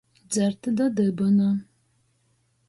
[0.29, 1.49] Dzert da dybyna.